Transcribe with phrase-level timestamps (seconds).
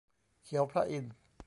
[0.43, 1.13] เขียวพระอินทร์